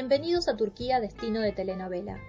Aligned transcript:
Bienvenidos 0.00 0.46
a 0.46 0.56
Turquía, 0.56 1.00
destino 1.00 1.40
de 1.40 1.50
telenovela. 1.50 2.20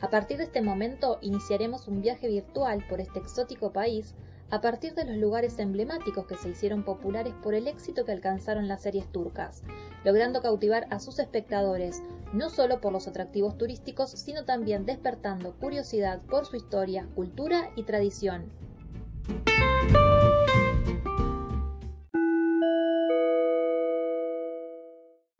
A 0.00 0.10
partir 0.10 0.36
de 0.36 0.44
este 0.44 0.62
momento 0.62 1.18
iniciaremos 1.22 1.88
un 1.88 2.00
viaje 2.00 2.28
virtual 2.28 2.86
por 2.88 3.00
este 3.00 3.18
exótico 3.18 3.72
país 3.72 4.14
a 4.48 4.60
partir 4.60 4.94
de 4.94 5.04
los 5.04 5.16
lugares 5.16 5.58
emblemáticos 5.58 6.24
que 6.28 6.36
se 6.36 6.50
hicieron 6.50 6.84
populares 6.84 7.34
por 7.42 7.54
el 7.54 7.66
éxito 7.66 8.04
que 8.04 8.12
alcanzaron 8.12 8.68
las 8.68 8.82
series 8.82 9.10
turcas, 9.10 9.64
logrando 10.04 10.40
cautivar 10.40 10.86
a 10.90 11.00
sus 11.00 11.18
espectadores 11.18 12.00
no 12.32 12.48
solo 12.48 12.80
por 12.80 12.92
los 12.92 13.08
atractivos 13.08 13.58
turísticos, 13.58 14.12
sino 14.12 14.44
también 14.44 14.86
despertando 14.86 15.52
curiosidad 15.56 16.22
por 16.30 16.46
su 16.46 16.54
historia, 16.54 17.08
cultura 17.16 17.72
y 17.74 17.82
tradición. 17.82 18.52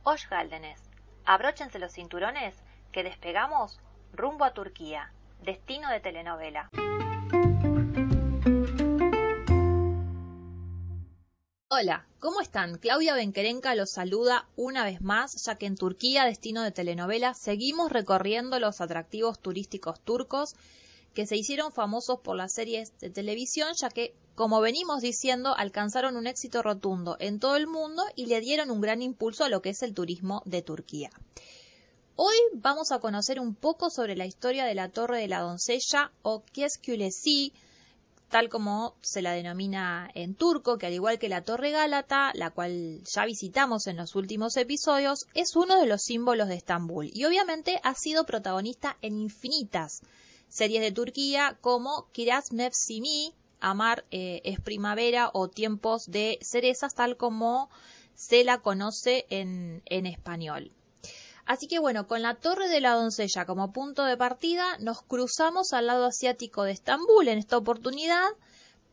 Hoş 0.03 0.27
Abróchense 1.29 1.80
los 1.80 1.93
cinturones 1.93 2.55
que 2.93 3.03
despegamos 3.03 3.80
rumbo 4.12 4.45
a 4.45 4.55
Turquía, 4.55 5.11
destino 5.43 5.91
de 5.91 5.98
telenovela. 5.98 6.71
Hola, 11.69 12.07
¿cómo 12.20 12.41
están? 12.41 12.79
Claudia 12.79 13.15
Benquerenca 13.15 13.75
los 13.75 13.91
saluda 13.91 14.47
una 14.55 14.84
vez 14.84 15.01
más, 15.01 15.45
ya 15.45 15.57
que 15.57 15.67
en 15.67 15.75
Turquía, 15.75 16.25
destino 16.25 16.62
de 16.62 16.70
telenovela, 16.70 17.34
seguimos 17.34 17.91
recorriendo 17.91 18.61
los 18.61 18.81
atractivos 18.81 19.41
turísticos 19.41 20.01
turcos 20.03 20.55
que 21.16 21.27
se 21.27 21.34
hicieron 21.34 21.73
famosos 21.73 22.20
por 22.20 22.37
las 22.37 22.52
series 22.52 22.93
de 22.98 23.09
televisión, 23.09 23.73
ya 23.80 23.88
que, 23.88 24.15
como 24.34 24.61
venimos 24.61 25.01
diciendo, 25.01 25.56
alcanzaron 25.56 26.15
un 26.15 26.27
éxito 26.27 26.62
rotundo 26.62 27.16
en 27.20 27.41
todo 27.41 27.56
el 27.56 27.67
mundo 27.67 28.03
y 28.17 28.27
le 28.27 28.39
dieron 28.41 28.70
un 28.70 28.83
gran 28.83 29.00
impulso 29.00 29.42
a 29.42 29.48
lo 29.48 29.62
que 29.62 29.70
es 29.70 29.83
el 29.83 29.94
turismo 29.94 30.42
de 30.44 30.61
Turquía. 30.61 31.09
Hoy 32.17 32.37
vamos 32.53 32.92
a 32.92 32.98
conocer 32.98 33.41
un 33.41 33.55
poco 33.55 33.89
sobre 33.89 34.14
la 34.14 34.27
historia 34.27 34.67
de 34.67 34.75
la 34.75 34.91
Torre 34.91 35.19
de 35.19 35.28
la 35.28 35.41
Doncella 35.41 36.12
o 36.20 36.44
Keskülesi, 36.53 37.55
tal 38.28 38.50
como 38.50 38.94
se 39.00 39.22
la 39.22 39.33
denomina 39.33 40.11
en 40.14 40.34
turco, 40.34 40.77
que 40.77 40.84
al 40.84 40.92
igual 40.92 41.19
que 41.19 41.31
la 41.31 41.44
Torre 41.44 41.70
Gálata, 41.70 42.33
la 42.34 42.50
cual 42.50 43.00
ya 43.05 43.25
visitamos 43.25 43.87
en 43.87 43.97
los 43.97 44.17
últimos 44.17 44.59
episodios, 44.59 45.25
es 45.33 45.56
uno 45.56 45.81
de 45.81 45.87
los 45.87 46.03
símbolos 46.03 46.48
de 46.48 46.56
Estambul 46.56 47.11
y 47.11 47.25
obviamente 47.25 47.81
ha 47.84 47.94
sido 47.94 48.27
protagonista 48.27 48.98
en 49.00 49.19
infinitas 49.19 50.03
series 50.48 50.80
de 50.83 50.92
Turquía 50.92 51.58
como 51.61 52.08
Kiraz 52.12 52.52
Mevsimi, 52.52 53.34
Amar 53.61 54.05
eh, 54.11 54.42
es 54.44 54.61
primavera 54.61 55.30
o 55.33 55.48
Tiempos 55.48 56.06
de 56.11 56.38
cerezas, 56.42 56.94
tal 56.94 57.16
como 57.16 57.70
se 58.14 58.44
la 58.44 58.58
conoce 58.58 59.27
en, 59.30 59.83
en 59.86 60.06
español. 60.06 60.72
Así 61.47 61.69
que 61.69 61.78
bueno, 61.78 62.08
con 62.08 62.22
la 62.22 62.34
Torre 62.34 62.69
de 62.69 62.80
la 62.80 62.94
Doncella 62.94 63.47
como 63.47 63.72
punto 63.72 64.05
de 64.05 64.16
partida, 64.16 64.78
nos 64.78 65.03
cruzamos 65.03 65.72
al 65.72 65.86
lado 65.86 66.06
asiático 66.06 66.64
de 66.64 66.72
Estambul 66.72 67.28
en 67.28 67.38
esta 67.38 67.56
oportunidad 67.56 68.27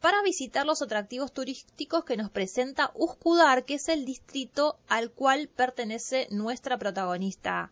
para 0.04 0.22
visitar 0.22 0.66
los 0.66 0.82
atractivos 0.82 1.32
turísticos 1.32 2.04
que 2.04 2.18
nos 2.18 2.30
presenta 2.30 2.92
Uskudar, 2.94 3.64
que 3.66 3.76
es 3.76 3.88
el 3.88 4.06
distrito 4.06 4.78
al 4.88 5.12
cual 5.12 5.48
pertenece 5.48 6.28
nuestra 6.30 6.78
protagonista 6.78 7.72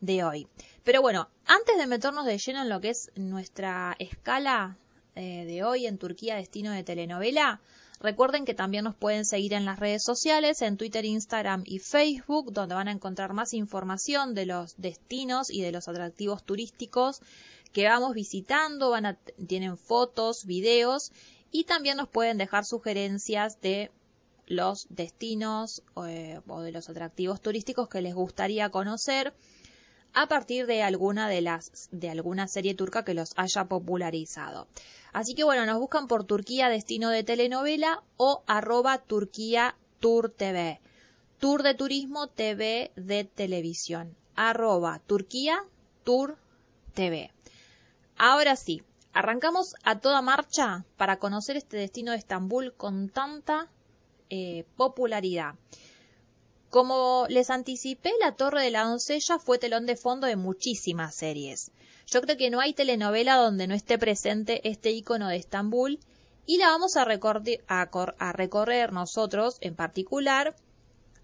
de 0.00 0.24
hoy. 0.24 0.48
Pero 0.84 1.02
bueno, 1.02 1.28
antes 1.46 1.76
de 1.76 1.86
meternos 1.86 2.24
de 2.24 2.38
lleno 2.38 2.62
en 2.62 2.68
lo 2.68 2.80
que 2.80 2.90
es 2.90 3.10
nuestra 3.14 3.96
escala 3.98 4.78
eh, 5.14 5.44
de 5.44 5.64
hoy 5.64 5.86
en 5.86 5.98
Turquía, 5.98 6.36
destino 6.36 6.72
de 6.72 6.84
telenovela, 6.84 7.60
recuerden 8.00 8.44
que 8.44 8.54
también 8.54 8.84
nos 8.84 8.94
pueden 8.94 9.24
seguir 9.24 9.52
en 9.52 9.64
las 9.64 9.80
redes 9.80 10.04
sociales, 10.04 10.62
en 10.62 10.76
Twitter, 10.76 11.04
Instagram 11.04 11.62
y 11.66 11.80
Facebook, 11.80 12.52
donde 12.52 12.74
van 12.74 12.88
a 12.88 12.92
encontrar 12.92 13.32
más 13.32 13.52
información 13.54 14.34
de 14.34 14.46
los 14.46 14.76
destinos 14.76 15.50
y 15.50 15.62
de 15.62 15.72
los 15.72 15.88
atractivos 15.88 16.44
turísticos 16.44 17.20
que 17.72 17.86
vamos 17.86 18.14
visitando, 18.14 18.96
tienen 19.46 19.76
fotos, 19.76 20.46
videos 20.46 21.12
y 21.50 21.64
también 21.64 21.96
nos 21.96 22.08
pueden 22.08 22.38
dejar 22.38 22.64
sugerencias 22.64 23.60
de 23.60 23.90
los 24.46 24.86
destinos 24.88 25.82
eh, 26.06 26.40
o 26.48 26.60
de 26.62 26.72
los 26.72 26.88
atractivos 26.88 27.40
turísticos 27.40 27.88
que 27.88 28.00
les 28.00 28.14
gustaría 28.14 28.70
conocer 28.70 29.34
a 30.22 30.28
partir 30.28 30.66
de 30.66 30.82
alguna 30.82 31.28
de 31.28 31.40
las 31.40 31.88
de 31.90 32.10
alguna 32.10 32.48
serie 32.48 32.74
turca 32.74 33.04
que 33.04 33.14
los 33.14 33.32
haya 33.36 33.66
popularizado. 33.66 34.66
Así 35.12 35.34
que 35.34 35.44
bueno, 35.44 35.64
nos 35.66 35.78
buscan 35.78 36.06
por 36.06 36.24
Turquía 36.24 36.68
Destino 36.68 37.10
de 37.10 37.24
Telenovela 37.24 38.02
o 38.16 38.42
arroba 38.46 38.98
Turquía 38.98 39.76
Tour 40.00 40.30
TV. 40.30 40.80
Tour 41.38 41.62
de 41.62 41.74
Turismo 41.74 42.26
TV 42.28 42.90
de 42.96 43.24
Televisión. 43.24 44.16
Arroba 44.34 45.00
Turquía 45.06 45.64
Tour 46.04 46.36
TV. 46.94 47.30
Ahora 48.16 48.56
sí, 48.56 48.82
arrancamos 49.12 49.74
a 49.84 50.00
toda 50.00 50.22
marcha 50.22 50.84
para 50.96 51.18
conocer 51.18 51.56
este 51.56 51.76
destino 51.76 52.12
de 52.12 52.18
Estambul 52.18 52.74
con 52.74 53.08
tanta 53.08 53.68
eh, 54.30 54.64
popularidad. 54.76 55.54
Como 56.70 57.24
les 57.30 57.48
anticipé, 57.48 58.12
La 58.20 58.32
Torre 58.32 58.62
de 58.62 58.70
la 58.70 58.84
Doncella 58.84 59.38
fue 59.38 59.58
telón 59.58 59.86
de 59.86 59.96
fondo 59.96 60.26
de 60.26 60.36
muchísimas 60.36 61.14
series. 61.14 61.70
Yo 62.06 62.20
creo 62.20 62.36
que 62.36 62.50
no 62.50 62.60
hay 62.60 62.74
telenovela 62.74 63.36
donde 63.36 63.66
no 63.66 63.74
esté 63.74 63.98
presente 63.98 64.68
este 64.68 64.90
icono 64.90 65.28
de 65.28 65.36
Estambul 65.36 65.98
y 66.44 66.58
la 66.58 66.68
vamos 66.68 66.96
a, 66.96 67.04
recorrer 67.04 68.92
nosotros 68.92 69.56
en 69.60 69.76
particular 69.76 70.56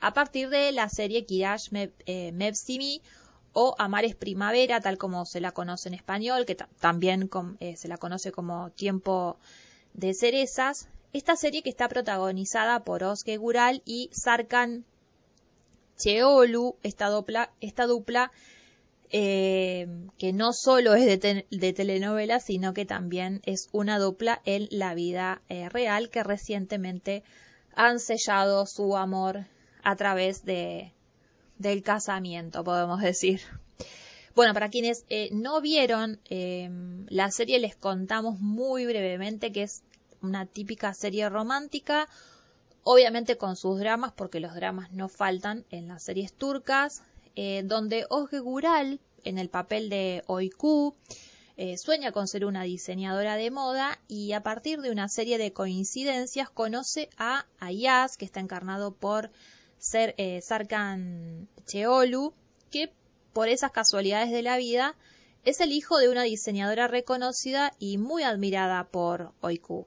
a 0.01 0.13
partir 0.15 0.49
de 0.49 0.73
la 0.73 0.89
serie 0.89 1.27
Kirash 1.27 1.69
eh, 1.73 2.33
Mevsimi 2.33 3.03
o 3.53 3.75
Amares 3.79 4.15
Primavera, 4.15 4.81
tal 4.81 4.99
como 4.99 5.27
se 5.27 5.41
la 5.41 5.53
conoce 5.53 5.89
en 5.89 5.95
español, 5.95 6.45
que 6.47 6.55
también 6.55 7.31
eh, 7.61 7.77
se 7.77 7.89
la 7.89 7.99
conoce 7.99 8.33
como 8.33 8.71
Tiempo 8.71 9.39
de 9.93 10.13
Cerezas. 10.15 10.89
Esta 11.13 11.37
serie 11.37 11.63
que 11.63 11.71
está 11.71 11.89
protagonizada 11.89 12.85
por 12.85 13.05
Osge 13.05 13.37
Gural 13.37 13.83
y 13.85 14.11
Sarkan 14.13 14.85
Cheolu, 15.97 16.77
esta 16.83 17.09
dupla, 17.09 17.51
esta 17.61 17.87
dupla 17.87 18.31
eh, 19.11 19.87
que 20.19 20.33
no 20.33 20.53
solo 20.53 20.95
es 20.95 21.21
de, 21.21 21.73
telenovela, 21.73 22.41
sino 22.41 22.75
que 22.75 22.85
también 22.85 23.43
es 23.45 23.69
una 23.71 23.99
dupla 23.99 24.41
en 24.45 24.67
la 24.71 24.95
vida 24.95 25.41
eh, 25.49 25.69
real 25.69 26.11
que 26.11 26.25
recientemente 26.25 27.23
han 27.77 28.01
sellado 28.01 28.67
su 28.67 28.97
amor 28.97 29.47
a 29.83 29.95
través 29.97 30.45
de, 30.45 30.93
del 31.59 31.83
casamiento, 31.83 32.65
podemos 32.65 33.01
decir. 33.01 33.41
Bueno, 34.35 34.53
para 34.53 34.69
quienes 34.69 35.05
eh, 35.11 35.29
no 35.31 35.61
vieron 35.61 36.19
la 37.09 37.31
serie, 37.31 37.61
les 37.61 37.77
contamos 37.77 38.41
muy 38.41 38.85
brevemente 38.85 39.53
que 39.53 39.63
es 39.63 39.85
una 40.23 40.47
típica 40.47 40.93
serie 40.93 41.29
romántica 41.29 42.09
obviamente 42.85 43.37
con 43.37 43.57
sus 43.57 43.79
dramas, 43.79 44.13
porque 44.13 44.41
los 44.41 44.55
dramas 44.55 44.93
no 44.93 45.09
faltan 45.09 45.65
en 45.71 45.89
las 45.89 46.05
series 46.05 46.33
turcas, 46.33 47.03
eh, 47.35 47.63
donde 47.65 48.07
Oge 48.11 48.39
Gural, 48.39 49.01
en 49.25 49.39
el 49.39 49.49
papel 49.49 49.89
de 49.89 50.23
Oiku, 50.27 50.95
eh, 51.57 51.79
sueña 51.79 52.13
con 52.13 52.29
ser 52.29 52.45
una 52.45 52.65
diseñadora 52.65 53.37
de 53.37 53.51
moda 53.51 53.99
y 54.09 54.33
a 54.33 54.43
partir 54.43 54.81
de 54.81 54.91
una 54.91 55.09
serie 55.09 55.39
de 55.39 55.53
coincidencias 55.53 56.51
conoce 56.51 57.09
a 57.17 57.47
Ayaz, 57.59 58.17
que 58.17 58.25
está 58.25 58.41
encarnado 58.41 58.93
por 58.93 59.31
ser, 59.79 60.15
eh, 60.19 60.41
Sarkan 60.43 61.49
Cheolu, 61.67 62.35
que 62.71 62.93
por 63.33 63.49
esas 63.49 63.73
casualidades 63.73 64.31
de 64.31 64.43
la 64.43 64.57
vida 64.57 64.97
es 65.45 65.61
el 65.61 65.73
hijo 65.73 65.99
de 65.99 66.09
una 66.09 66.23
diseñadora 66.23 66.89
reconocida 66.89 67.73
y 67.79 67.99
muy 67.99 68.25
admirada 68.25 68.85
por 68.89 69.33
Oiku. 69.41 69.87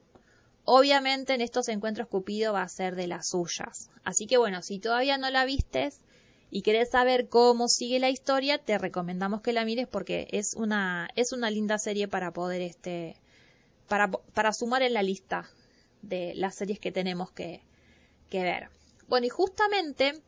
Obviamente 0.70 1.32
en 1.32 1.40
estos 1.40 1.70
encuentros 1.70 2.08
Cupido 2.08 2.52
va 2.52 2.60
a 2.60 2.68
ser 2.68 2.94
de 2.94 3.06
las 3.06 3.30
suyas. 3.30 3.88
Así 4.04 4.26
que 4.26 4.36
bueno, 4.36 4.60
si 4.60 4.78
todavía 4.78 5.16
no 5.16 5.30
la 5.30 5.46
vistes 5.46 6.02
y 6.50 6.60
querés 6.60 6.90
saber 6.90 7.30
cómo 7.30 7.68
sigue 7.68 7.98
la 7.98 8.10
historia, 8.10 8.58
te 8.58 8.76
recomendamos 8.76 9.40
que 9.40 9.54
la 9.54 9.64
mires 9.64 9.88
porque 9.88 10.28
es 10.30 10.52
una, 10.52 11.08
es 11.16 11.32
una 11.32 11.48
linda 11.48 11.78
serie 11.78 12.06
para 12.06 12.34
poder 12.34 12.60
este, 12.60 13.16
para, 13.88 14.10
para 14.10 14.52
sumar 14.52 14.82
en 14.82 14.92
la 14.92 15.02
lista 15.02 15.48
de 16.02 16.34
las 16.34 16.56
series 16.56 16.78
que 16.78 16.92
tenemos 16.92 17.30
que, 17.30 17.62
que 18.28 18.42
ver. 18.42 18.68
Bueno, 19.08 19.26
y 19.26 19.30
justamente 19.30 20.20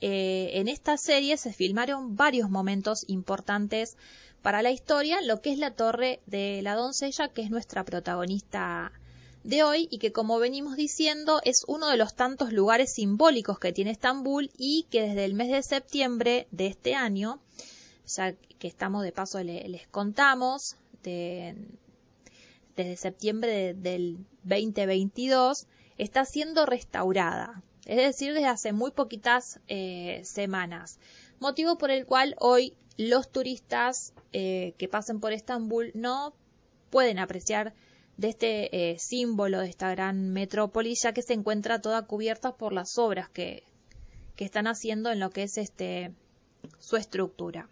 eh, 0.00 0.50
en 0.52 0.68
esta 0.68 0.96
serie 0.96 1.36
se 1.38 1.52
filmaron 1.52 2.14
varios 2.14 2.50
momentos 2.50 3.04
importantes 3.08 3.96
para 4.42 4.62
la 4.62 4.70
historia, 4.70 5.20
lo 5.22 5.42
que 5.42 5.50
es 5.50 5.58
la 5.58 5.74
torre 5.74 6.20
de 6.26 6.62
la 6.62 6.76
doncella, 6.76 7.30
que 7.30 7.42
es 7.42 7.50
nuestra 7.50 7.82
protagonista 7.82 8.92
de 9.44 9.62
hoy 9.62 9.88
y 9.90 9.98
que 9.98 10.12
como 10.12 10.38
venimos 10.38 10.76
diciendo 10.76 11.40
es 11.44 11.64
uno 11.66 11.88
de 11.88 11.96
los 11.96 12.14
tantos 12.14 12.52
lugares 12.52 12.92
simbólicos 12.92 13.58
que 13.58 13.72
tiene 13.72 13.90
Estambul 13.92 14.50
y 14.56 14.86
que 14.90 15.02
desde 15.02 15.24
el 15.24 15.34
mes 15.34 15.50
de 15.50 15.62
septiembre 15.62 16.46
de 16.50 16.66
este 16.66 16.94
año, 16.94 17.40
ya 18.06 18.34
que 18.58 18.68
estamos 18.68 19.02
de 19.02 19.12
paso 19.12 19.42
les 19.42 19.86
contamos, 19.88 20.76
desde 21.02 22.96
septiembre 22.96 23.74
del 23.74 24.18
2022, 24.44 25.66
está 25.96 26.24
siendo 26.24 26.66
restaurada, 26.66 27.62
es 27.86 27.96
decir, 27.96 28.34
desde 28.34 28.46
hace 28.46 28.72
muy 28.72 28.90
poquitas 28.90 29.60
eh, 29.68 30.20
semanas. 30.24 30.98
motivo 31.40 31.78
por 31.78 31.90
el 31.90 32.04
cual 32.04 32.36
hoy 32.38 32.74
los 32.96 33.30
turistas 33.30 34.12
eh, 34.32 34.74
que 34.76 34.88
pasen 34.88 35.20
por 35.20 35.32
Estambul 35.32 35.92
no 35.94 36.34
pueden 36.90 37.18
apreciar 37.18 37.74
de 38.18 38.28
este 38.28 38.90
eh, 38.90 38.98
símbolo 38.98 39.60
de 39.60 39.68
esta 39.70 39.90
gran 39.90 40.32
metrópoli, 40.32 40.94
ya 41.00 41.12
que 41.12 41.22
se 41.22 41.34
encuentra 41.34 41.80
toda 41.80 42.06
cubierta 42.06 42.56
por 42.56 42.72
las 42.72 42.98
obras 42.98 43.30
que, 43.30 43.62
que 44.36 44.44
están 44.44 44.66
haciendo 44.66 45.10
en 45.10 45.20
lo 45.20 45.30
que 45.30 45.44
es 45.44 45.56
este 45.56 46.12
su 46.80 46.96
estructura. 46.96 47.68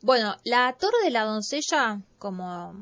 Bueno, 0.00 0.36
la 0.44 0.74
Torre 0.78 1.04
de 1.04 1.10
la 1.10 1.24
Doncella, 1.24 2.00
como 2.18 2.74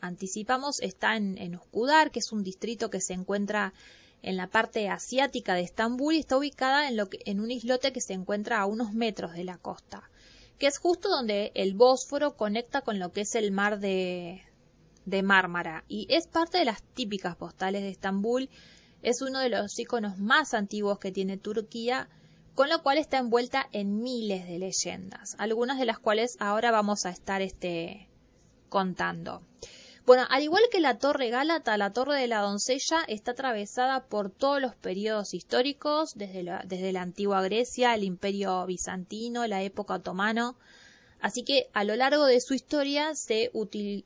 anticipamos, 0.00 0.80
está 0.80 1.16
en, 1.16 1.36
en 1.36 1.54
Uskudar, 1.54 2.10
que 2.10 2.20
es 2.20 2.32
un 2.32 2.42
distrito 2.42 2.88
que 2.88 3.02
se 3.02 3.12
encuentra 3.12 3.74
en 4.22 4.38
la 4.38 4.46
parte 4.46 4.88
asiática 4.88 5.54
de 5.54 5.62
Estambul 5.62 6.14
y 6.14 6.20
está 6.20 6.38
ubicada 6.38 6.88
en, 6.88 6.96
lo 6.96 7.10
que, 7.10 7.18
en 7.26 7.40
un 7.40 7.50
islote 7.50 7.92
que 7.92 8.00
se 8.00 8.14
encuentra 8.14 8.58
a 8.58 8.66
unos 8.66 8.94
metros 8.94 9.34
de 9.34 9.44
la 9.44 9.58
costa, 9.58 10.08
que 10.58 10.66
es 10.66 10.78
justo 10.78 11.10
donde 11.10 11.52
el 11.54 11.74
Bósforo 11.74 12.36
conecta 12.36 12.80
con 12.80 12.98
lo 12.98 13.12
que 13.12 13.22
es 13.22 13.34
el 13.34 13.50
mar 13.50 13.80
de, 13.80 14.42
de 15.10 15.22
Mármara 15.22 15.84
y 15.88 16.06
es 16.08 16.26
parte 16.26 16.58
de 16.58 16.64
las 16.64 16.82
típicas 16.82 17.36
postales 17.36 17.82
de 17.82 17.90
Estambul. 17.90 18.48
Es 19.02 19.22
uno 19.22 19.40
de 19.40 19.48
los 19.48 19.78
iconos 19.78 20.18
más 20.18 20.54
antiguos 20.54 20.98
que 20.98 21.12
tiene 21.12 21.36
Turquía, 21.36 22.08
con 22.54 22.68
lo 22.68 22.82
cual 22.82 22.98
está 22.98 23.18
envuelta 23.18 23.68
en 23.72 24.02
miles 24.02 24.46
de 24.46 24.58
leyendas, 24.58 25.34
algunas 25.38 25.78
de 25.78 25.86
las 25.86 25.98
cuales 25.98 26.36
ahora 26.40 26.70
vamos 26.70 27.06
a 27.06 27.10
estar 27.10 27.42
este, 27.42 28.08
contando. 28.68 29.42
Bueno, 30.06 30.24
al 30.30 30.42
igual 30.42 30.62
que 30.72 30.80
la 30.80 30.98
Torre 30.98 31.30
Gálata, 31.30 31.76
la 31.76 31.92
Torre 31.92 32.18
de 32.18 32.26
la 32.26 32.40
Doncella 32.40 33.04
está 33.06 33.32
atravesada 33.32 34.06
por 34.06 34.30
todos 34.30 34.60
los 34.60 34.74
periodos 34.74 35.34
históricos, 35.34 36.14
desde 36.14 36.42
la, 36.42 36.62
desde 36.66 36.92
la 36.92 37.02
antigua 37.02 37.42
Grecia, 37.42 37.94
el 37.94 38.04
Imperio 38.04 38.64
Bizantino, 38.66 39.46
la 39.46 39.62
época 39.62 39.94
otomano, 39.94 40.56
Así 41.20 41.42
que 41.44 41.68
a 41.72 41.84
lo 41.84 41.96
largo 41.96 42.24
de 42.24 42.40
su 42.40 42.54
historia 42.54 43.14
se, 43.14 43.50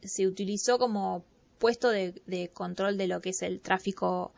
se 0.03 0.27
utilizó 0.27 0.79
como 0.79 1.25
puesto 1.59 1.89
de, 1.89 2.51
control 2.53 2.99
de 2.99 3.07
lo 3.07 3.21
que 3.21 3.31
es 3.31 3.43
el 3.43 3.61
tráfico 3.61 4.33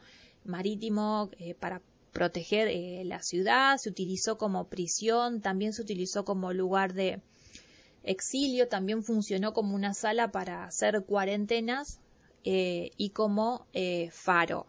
marítimo 0.44 1.30
eh, 1.38 1.54
para 1.54 1.82
proteger 2.12 2.68
eh, 2.68 3.02
la 3.04 3.22
ciudad, 3.22 3.78
se 3.78 3.90
utilizó 3.90 4.38
como 4.38 4.68
prisión, 4.68 5.40
también 5.40 5.72
se 5.72 5.82
utilizó 5.82 6.24
como 6.24 6.52
lugar 6.52 6.92
de 6.92 7.20
exilio, 8.04 8.68
también 8.68 9.02
funcionó 9.02 9.52
como 9.52 9.74
una 9.74 9.92
sala 9.92 10.30
para 10.30 10.64
hacer 10.64 11.02
cuarentenas 11.04 11.98
eh, 12.44 12.90
y 12.96 13.10
como 13.10 13.66
faro. 14.12 14.66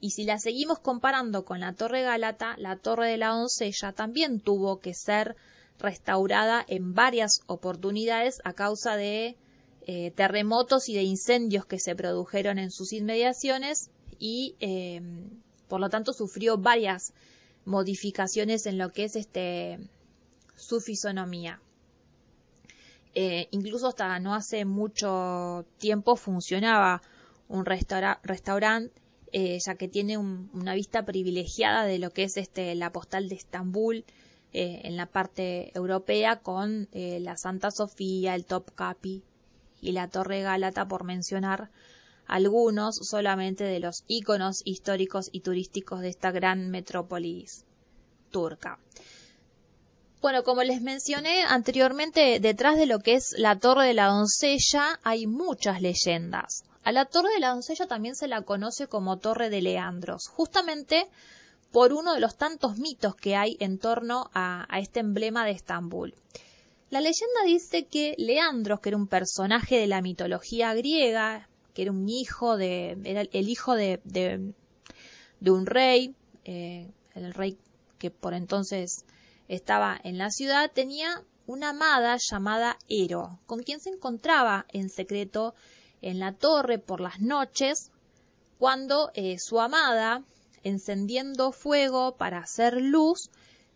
Y 0.00 0.10
si 0.10 0.22
la 0.22 0.38
seguimos 0.38 0.78
comparando 0.78 1.44
con 1.44 1.58
la 1.58 1.72
Torre 1.72 2.02
Gálata, 2.02 2.54
la 2.58 2.76
Torre 2.76 3.08
de 3.08 3.16
la 3.16 3.30
Doncella 3.30 3.92
también 3.92 4.38
tuvo 4.38 4.78
que 4.78 4.94
ser 4.94 5.34
restaurada 5.78 6.64
en 6.68 6.94
varias 6.94 7.42
oportunidades 7.46 8.40
a 8.44 8.52
causa 8.52 8.96
de 8.96 9.36
eh, 9.86 10.10
terremotos 10.10 10.88
y 10.88 10.94
de 10.94 11.02
incendios 11.02 11.64
que 11.64 11.78
se 11.78 11.94
produjeron 11.94 12.58
en 12.58 12.70
sus 12.70 12.92
inmediaciones 12.92 13.90
y 14.18 14.56
eh, 14.60 15.00
por 15.68 15.80
lo 15.80 15.88
tanto 15.88 16.12
sufrió 16.12 16.58
varias 16.58 17.14
modificaciones 17.64 18.66
en 18.66 18.76
lo 18.76 18.92
que 18.92 19.04
es 19.04 19.16
este 19.16 19.78
su 20.56 20.80
fisonomía. 20.80 21.60
Eh, 23.14 23.48
incluso 23.50 23.88
hasta 23.88 24.18
no 24.20 24.34
hace 24.34 24.64
mucho 24.64 25.64
tiempo 25.78 26.16
funcionaba 26.16 27.00
un 27.48 27.64
restaurante 27.64 28.92
ya 29.32 29.74
que 29.74 29.88
tiene 29.88 30.16
una 30.18 30.74
vista 30.74 31.04
privilegiada 31.04 31.84
de 31.84 31.98
lo 31.98 32.10
que 32.10 32.24
es 32.24 32.36
este 32.36 32.74
la 32.74 32.92
postal 32.92 33.28
de 33.28 33.36
Estambul 33.36 34.04
eh, 34.52 34.80
en 34.84 34.96
la 34.96 35.06
parte 35.06 35.70
europea 35.74 36.40
con 36.40 36.88
eh, 36.92 37.20
la 37.20 37.36
Santa 37.36 37.70
Sofía, 37.70 38.34
el 38.34 38.46
Top 38.46 38.74
Capi 38.74 39.22
y 39.80 39.92
la 39.92 40.08
Torre 40.08 40.42
Gálata, 40.42 40.88
por 40.88 41.04
mencionar 41.04 41.70
algunos 42.26 42.96
solamente 42.96 43.64
de 43.64 43.80
los 43.80 44.04
íconos 44.06 44.62
históricos 44.64 45.28
y 45.32 45.40
turísticos 45.40 46.00
de 46.00 46.08
esta 46.08 46.30
gran 46.30 46.70
metrópolis 46.70 47.64
turca. 48.30 48.78
Bueno, 50.20 50.42
como 50.42 50.62
les 50.62 50.82
mencioné 50.82 51.42
anteriormente, 51.42 52.40
detrás 52.40 52.76
de 52.76 52.86
lo 52.86 52.98
que 52.98 53.14
es 53.14 53.34
la 53.38 53.58
Torre 53.58 53.86
de 53.86 53.94
la 53.94 54.06
Doncella 54.06 54.98
hay 55.04 55.26
muchas 55.26 55.80
leyendas. 55.80 56.64
A 56.82 56.90
la 56.90 57.04
Torre 57.04 57.30
de 57.34 57.40
la 57.40 57.50
Doncella 57.50 57.86
también 57.86 58.16
se 58.16 58.28
la 58.28 58.42
conoce 58.42 58.88
como 58.88 59.18
Torre 59.18 59.48
de 59.48 59.62
Leandros, 59.62 60.26
justamente 60.26 61.06
por 61.72 61.92
uno 61.92 62.14
de 62.14 62.20
los 62.20 62.36
tantos 62.36 62.78
mitos 62.78 63.14
que 63.14 63.36
hay 63.36 63.56
en 63.60 63.78
torno 63.78 64.30
a, 64.34 64.66
este 64.78 65.00
emblema 65.00 65.44
de 65.44 65.52
Estambul. 65.52 66.14
La 66.90 67.00
leyenda 67.00 67.42
dice 67.44 67.84
que 67.84 68.14
Leandros, 68.16 68.80
que 68.80 68.88
era 68.88 68.96
un 68.96 69.06
personaje 69.06 69.76
de 69.76 69.86
la 69.86 70.00
mitología 70.00 70.72
griega, 70.74 71.48
que 71.74 71.82
era 71.82 71.92
un 71.92 72.08
hijo 72.08 72.56
de, 72.56 72.96
era 73.04 73.20
el 73.20 73.48
hijo 73.48 73.74
de, 73.74 74.00
de, 74.04 75.50
un 75.50 75.66
rey, 75.66 76.14
eh, 76.44 76.90
el 77.14 77.34
rey 77.34 77.58
que 77.98 78.10
por 78.10 78.32
entonces 78.32 79.04
estaba 79.48 79.98
en 80.02 80.16
la 80.16 80.30
ciudad, 80.30 80.70
tenía 80.72 81.22
una 81.46 81.70
amada 81.70 82.16
llamada 82.18 82.78
Ero, 82.88 83.38
con 83.46 83.62
quien 83.62 83.80
se 83.80 83.90
encontraba 83.90 84.66
en 84.72 84.88
secreto 84.88 85.54
en 86.00 86.18
la 86.18 86.32
torre 86.32 86.78
por 86.78 87.00
las 87.00 87.20
noches, 87.20 87.90
cuando 88.58 89.10
eh, 89.14 89.38
su 89.38 89.60
amada 89.60 90.22
encendiendo 90.62 91.52
fuego 91.52 92.16
para 92.16 92.38
hacer 92.38 92.80
luz, 92.80 93.30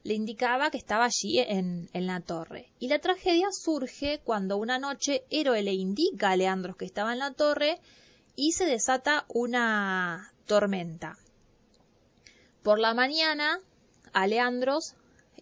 le 0.05 0.15
indicaba 0.15 0.71
que 0.71 0.79
estaba 0.79 1.05
allí 1.05 1.39
en, 1.39 1.89
la 1.93 2.21
torre. 2.21 2.73
Y 2.79 2.89
la 2.89 2.99
tragedia 2.99 3.49
surge 3.53 4.21
cuando 4.25 4.57
una 4.57 4.79
noche 4.79 5.25
Héroe 5.31 5.63
le 5.63 5.73
indica 5.73 6.31
a 6.31 6.37
Leandros 6.37 6.77
que 6.77 6.85
estaba 6.85 7.13
en 7.13 7.21
la 7.21 7.33
torre 7.33 7.79
y 8.35 8.53
se 8.53 8.65
desata 8.65 9.25
una 9.29 10.33
tormenta. 10.47 11.17
Por 12.63 12.79
la 12.79 12.95
mañana, 12.95 13.59
a 14.13 14.27
Leandros 14.27 14.95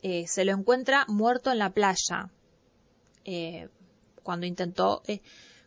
eh, 0.03 0.27
se 0.27 0.45
lo 0.45 0.53
encuentra 0.53 1.05
muerto 1.09 1.51
en 1.51 1.59
la 1.59 1.71
playa 1.71 2.31
eh, 3.25 3.69
cuando 4.23 4.47
intentó 4.47 5.03
eh, 5.07 5.21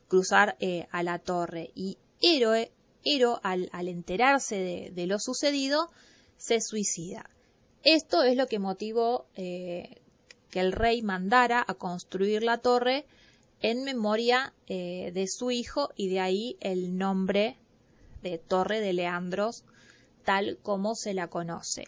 cruzar 0.08 0.58
a 0.92 1.04
la 1.04 1.20
torre. 1.20 1.72
Y 1.74 1.98
Héroe 2.22 2.72
Ero, 3.04 3.40
al, 3.44 3.70
enterarse 3.88 4.92
de, 4.94 5.08
lo 5.08 5.20
sucedido, 5.20 5.90
se 6.38 6.62
suicida. 6.62 7.30
Esto 7.84 8.24
es 8.24 8.38
lo 8.38 8.48
que 8.48 8.60
motivó 8.60 9.26
eh, 9.36 10.02
que 10.50 10.60
el 10.60 10.72
rey 10.72 11.02
mandara 11.02 11.64
a 11.68 11.74
construir 11.74 12.44
la 12.44 12.60
torre 12.60 13.06
en 13.62 13.84
memoria 13.84 14.54
eh, 14.68 15.12
de 15.14 15.28
su 15.28 15.52
hijo 15.52 15.90
y 15.96 16.10
de 16.10 16.20
ahí 16.20 16.58
el 16.60 16.98
nombre 16.98 17.58
de 18.22 18.38
Torre 18.38 18.80
de 18.80 18.94
Leandros, 18.94 19.64
tal 20.24 20.58
como 20.62 20.96
se 20.96 21.14
la 21.14 21.28
conoce. 21.28 21.86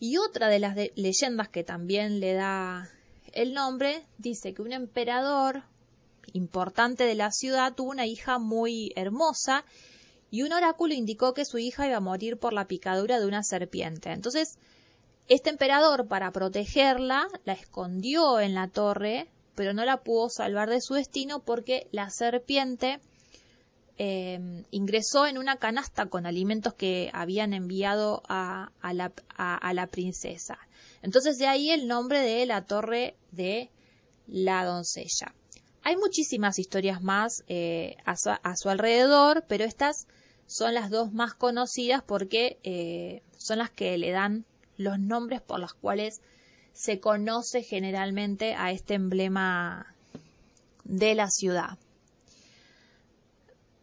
Y 0.00 0.16
otra 0.16 0.48
de 0.48 0.58
las 0.58 0.76
leyendas 0.94 1.48
que 1.48 1.64
también 1.64 2.20
le 2.20 2.32
da 2.32 2.90
el 3.32 3.52
nombre 3.52 4.04
dice 4.16 4.54
que 4.54 4.62
un 4.62 4.72
emperador 4.72 5.62
importante 6.32 7.04
de 7.04 7.14
la 7.14 7.30
ciudad 7.30 7.74
tuvo 7.74 7.90
una 7.90 8.06
hija 8.06 8.38
muy 8.38 8.92
hermosa 8.96 9.64
y 10.30 10.42
un 10.42 10.52
oráculo 10.52 10.94
indicó 10.94 11.34
que 11.34 11.44
su 11.44 11.58
hija 11.58 11.86
iba 11.86 11.96
a 11.96 12.00
morir 12.00 12.38
por 12.38 12.52
la 12.52 12.66
picadura 12.66 13.18
de 13.18 13.26
una 13.26 13.42
serpiente. 13.42 14.12
Entonces, 14.12 14.58
este 15.28 15.50
emperador, 15.50 16.08
para 16.08 16.32
protegerla, 16.32 17.28
la 17.44 17.52
escondió 17.52 18.40
en 18.40 18.54
la 18.54 18.68
torre, 18.68 19.28
pero 19.54 19.74
no 19.74 19.84
la 19.84 20.02
pudo 20.02 20.28
salvar 20.28 20.70
de 20.70 20.80
su 20.80 20.94
destino 20.94 21.40
porque 21.40 21.88
la 21.92 22.10
serpiente 22.10 23.00
eh, 23.98 24.64
ingresó 24.70 25.26
en 25.26 25.38
una 25.38 25.56
canasta 25.56 26.06
con 26.06 26.24
alimentos 26.24 26.72
que 26.72 27.10
habían 27.12 27.52
enviado 27.52 28.22
a, 28.28 28.70
la, 28.92 29.86
princesa. 29.88 30.56
Entonces 31.02 31.38
de 31.38 31.48
ahí 31.48 31.70
el 31.70 31.88
nombre 31.88 32.20
de 32.20 32.46
la 32.46 32.64
torre 32.64 33.16
de 33.32 33.70
la 34.28 34.64
doncella. 34.64 35.34
Hay 35.82 35.96
muchísimas 35.96 36.60
historias 36.60 37.02
más 37.02 37.42
eh, 37.48 37.96
a, 38.04 38.16
su, 38.16 38.68
alrededor, 38.68 39.44
pero 39.48 39.64
estas 39.64 40.06
son 40.48 40.74
las 40.74 40.90
dos 40.90 41.12
más 41.12 41.34
conocidas 41.34 42.02
porque 42.02 42.58
eh, 42.64 43.22
son 43.36 43.58
las 43.58 43.70
que 43.70 43.96
le 43.98 44.10
dan 44.10 44.46
los 44.78 44.98
nombres 44.98 45.42
por 45.42 45.60
los 45.60 45.74
cuales 45.74 46.22
se 46.72 47.00
conoce 47.00 47.62
generalmente 47.62 48.54
a 48.54 48.72
este 48.72 48.94
emblema 48.94 49.94
de 50.84 51.14
la 51.14 51.28
ciudad. 51.28 51.78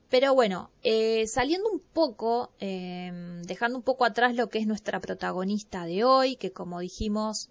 Pero 0.09 0.33
bueno, 0.33 0.71
eh, 0.81 1.27
saliendo 1.27 1.69
un 1.69 1.79
poco, 1.79 2.51
em, 2.59 3.43
dejando 3.43 3.77
un 3.77 3.83
poco 3.83 4.05
atrás 4.05 4.33
lo 4.33 4.49
que 4.49 4.59
es 4.59 4.65
nuestra 4.65 4.99
protagonista 4.99 5.85
de 5.85 6.03
hoy, 6.03 6.35
que 6.35 6.51
como 6.51 6.79
dijimos 6.79 7.49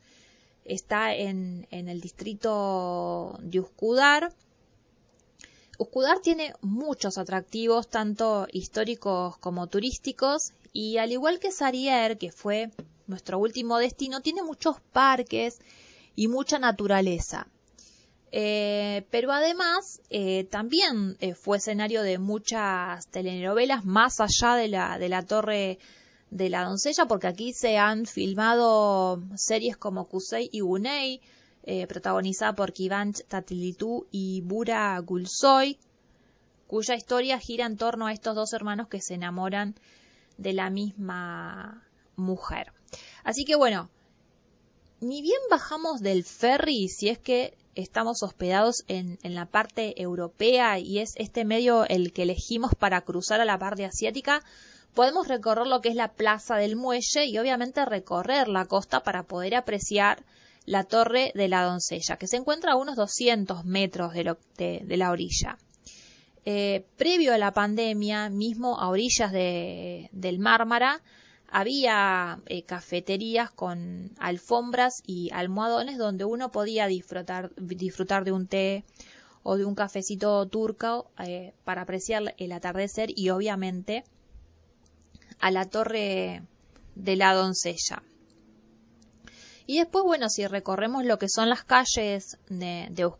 está 0.64 1.14
en, 1.14 1.68
en 1.70 1.88
el 1.88 2.00
distrito 2.00 3.38
de 3.42 3.60
Uskudar, 3.60 4.32
Uskudar 5.78 6.20
tiene 6.20 6.54
muchos 6.60 7.18
atractivos, 7.18 7.88
tanto 7.88 8.46
históricos 8.52 9.36
como 9.38 9.66
turísticos, 9.66 10.52
y 10.72 10.98
al 10.98 11.12
igual 11.12 11.38
que 11.40 11.50
Sarrier, 11.50 12.18
que 12.18 12.30
fue 12.30 12.70
nuestro 13.06 13.38
último 13.38 13.78
destino, 13.78 14.20
tiene 14.20 14.42
muchos 14.42 14.80
parques 14.92 15.58
y 16.14 16.28
mucha 16.28 16.58
naturaleza. 16.58 17.48
Eh, 18.36 19.06
pero 19.10 19.30
además 19.30 20.00
eh, 20.10 20.44
también 20.50 21.16
eh, 21.20 21.34
fue 21.34 21.58
escenario 21.58 22.02
de 22.02 22.18
muchas 22.18 23.06
telenovelas 23.06 23.84
más 23.84 24.18
allá 24.18 24.56
de 24.56 24.66
la, 24.66 24.98
de 24.98 25.08
la 25.08 25.22
torre 25.22 25.78
de 26.30 26.50
la 26.50 26.64
doncella, 26.64 27.06
porque 27.06 27.28
aquí 27.28 27.52
se 27.52 27.78
han 27.78 28.06
filmado 28.06 29.22
series 29.36 29.76
como 29.76 30.08
Kusei 30.08 30.48
y 30.50 30.60
Gunei, 30.60 31.20
protagonizada 31.88 32.54
por 32.54 32.72
Kivanch 32.72 33.24
Tatilitu 33.26 34.06
y 34.10 34.42
Bura 34.42 34.98
Gulsoy, 34.98 35.78
cuya 36.66 36.94
historia 36.94 37.38
gira 37.38 37.66
en 37.66 37.76
torno 37.76 38.06
a 38.06 38.12
estos 38.12 38.34
dos 38.34 38.52
hermanos 38.52 38.88
que 38.88 39.00
se 39.00 39.14
enamoran 39.14 39.74
de 40.36 40.52
la 40.52 40.70
misma 40.70 41.84
mujer. 42.16 42.72
Así 43.22 43.44
que 43.44 43.54
bueno, 43.54 43.88
ni 45.00 45.22
bien 45.22 45.40
bajamos 45.50 46.00
del 46.00 46.24
ferry, 46.24 46.88
si 46.88 47.08
es 47.08 47.18
que 47.18 47.56
estamos 47.74 48.22
hospedados 48.22 48.84
en, 48.88 49.18
la 49.22 49.46
parte 49.46 50.00
europea 50.00 50.78
y 50.78 50.98
es 50.98 51.14
este 51.16 51.44
medio 51.44 51.84
el 51.86 52.12
que 52.12 52.22
elegimos 52.22 52.74
para 52.74 53.00
cruzar 53.02 53.40
a 53.40 53.44
la 53.44 53.58
parte 53.58 53.84
asiática, 53.84 54.42
podemos 54.94 55.28
recorrer 55.28 55.66
lo 55.66 55.80
que 55.80 55.88
es 55.88 55.96
la 55.96 56.12
plaza 56.12 56.56
del 56.56 56.76
muelle 56.76 57.26
y 57.26 57.38
obviamente 57.38 57.84
recorrer 57.84 58.48
la 58.48 58.66
costa 58.66 59.02
para 59.02 59.24
poder 59.24 59.56
apreciar 59.56 60.24
la 60.66 60.84
torre 60.84 61.32
de 61.34 61.48
la 61.48 61.62
doncella, 61.62 62.16
que 62.16 62.26
se 62.26 62.36
encuentra 62.36 62.72
a 62.72 62.76
unos 62.76 62.96
200 62.96 63.64
metros 63.64 64.14
de, 64.14 64.84
la 64.88 65.10
orilla. 65.10 65.58
Eh, 66.46 66.84
previo 66.96 67.34
a 67.34 67.38
la 67.38 67.52
pandemia, 67.52 68.30
mismo 68.30 68.78
a 68.78 68.88
orillas 68.88 69.32
del 69.32 70.38
Mármara, 70.38 71.02
había 71.48 72.40
eh, 72.46 72.64
cafeterías 72.64 73.50
con 73.50 74.10
alfombras 74.18 75.02
y 75.06 75.30
almohadones 75.32 75.98
donde 75.98 76.24
uno 76.24 76.50
podía 76.50 76.86
disfrutar, 76.86 77.54
disfrutar 77.56 78.24
de 78.24 78.32
un 78.32 78.48
té 78.48 78.84
o 79.44 79.56
de 79.56 79.64
un 79.64 79.74
cafecito 79.74 80.46
turco 80.48 81.10
eh, 81.18 81.52
para 81.64 81.82
apreciar 81.82 82.34
el 82.38 82.52
atardecer 82.52 83.10
y 83.14 83.30
obviamente 83.30 84.02
a 85.38 85.50
la 85.50 85.66
torre 85.66 86.42
de 86.96 87.16
la 87.16 87.34
doncella. 87.34 88.02
Y 89.66 89.78
después, 89.78 90.04
bueno, 90.04 90.28
si 90.28 90.46
recorremos 90.46 91.04
lo 91.04 91.18
que 91.18 91.28
son 91.28 91.48
las 91.48 91.64
calles 91.64 92.36
de, 92.48 92.88
de 92.90 93.10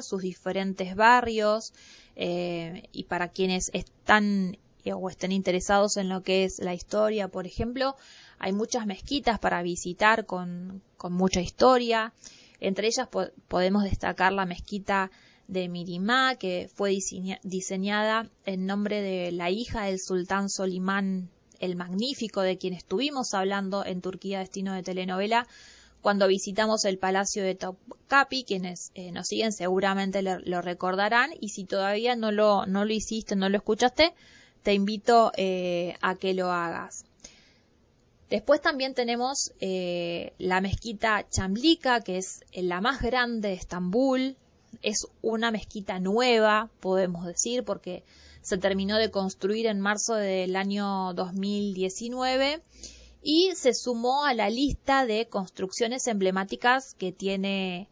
sus 0.00 0.22
diferentes 0.22 0.96
barrios, 0.96 1.72
eh, 2.16 2.88
y 2.92 3.04
para 3.04 3.28
quienes 3.28 3.70
están 3.72 4.56
o 4.90 5.08
estén 5.08 5.30
interesados 5.30 5.96
en 5.96 6.08
lo 6.08 6.22
que 6.22 6.44
es 6.44 6.58
la 6.58 6.74
historia, 6.74 7.28
por 7.28 7.46
ejemplo, 7.46 7.96
hay 8.38 8.52
muchas 8.52 8.86
mezquitas 8.86 9.38
para 9.38 9.62
visitar 9.62 10.26
con, 10.26 10.82
mucha 11.08 11.40
historia. 11.40 12.12
Entre 12.58 12.88
ellas 12.88 13.08
podemos 13.48 13.84
destacar 13.84 14.32
la 14.32 14.46
mezquita 14.46 15.10
de 15.46 15.68
Mirimá, 15.68 16.34
que 16.36 16.68
fue 16.74 16.96
diseñada 17.42 18.28
en 18.44 18.66
nombre 18.66 19.00
de 19.00 19.30
la 19.32 19.50
hija 19.50 19.84
del 19.84 20.00
sultán 20.00 20.48
Solimán 20.48 21.28
el 21.60 21.76
Magnífico, 21.76 22.40
de 22.40 22.58
quien 22.58 22.74
estuvimos 22.74 23.34
hablando 23.34 23.84
en 23.84 24.00
Turquía 24.00 24.40
Destino 24.40 24.74
de 24.74 24.82
Telenovela, 24.82 25.46
cuando 26.02 26.26
visitamos 26.26 26.84
el 26.84 26.98
Palacio 26.98 27.44
de 27.44 27.54
Topkapi, 27.54 28.42
quienes 28.42 28.90
eh, 28.94 29.12
nos 29.12 29.28
siguen 29.28 29.52
seguramente 29.52 30.20
lo, 30.22 30.60
recordarán, 30.60 31.30
y 31.40 31.50
si 31.50 31.64
todavía 31.64 32.16
no 32.16 32.32
lo, 32.32 32.66
no 32.66 32.84
lo 32.84 32.92
hiciste, 32.92 33.36
no 33.36 33.48
lo 33.48 33.56
escuchaste, 33.56 34.12
te 34.64 34.74
invito 34.74 35.30
eh, 35.36 35.94
a 36.02 36.16
que 36.16 36.34
lo 36.34 36.50
hagas. 36.50 37.04
Después 38.28 38.60
también 38.60 38.94
tenemos 38.94 39.52
eh, 39.60 40.32
la 40.38 40.60
mezquita 40.60 41.26
Chamlika, 41.30 42.00
que 42.00 42.18
es 42.18 42.40
la 42.52 42.80
más 42.80 43.00
grande 43.00 43.48
de 43.48 43.54
Estambul. 43.54 44.36
Es 44.80 45.06
una 45.20 45.50
mezquita 45.50 46.00
nueva, 46.00 46.68
podemos 46.80 47.26
decir, 47.26 47.62
porque 47.62 48.02
se 48.40 48.58
terminó 48.58 48.96
de 48.96 49.10
construir 49.10 49.66
en 49.66 49.80
marzo 49.80 50.14
del 50.14 50.56
año 50.56 51.12
2019 51.14 52.60
y 53.22 53.52
se 53.54 53.72
sumó 53.72 54.24
a 54.24 54.34
la 54.34 54.50
lista 54.50 55.06
de 55.06 55.28
construcciones 55.28 56.06
emblemáticas 56.08 56.94
que 56.94 57.12
tiene 57.12 57.88